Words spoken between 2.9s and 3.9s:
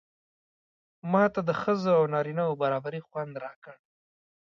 خوند راکړ.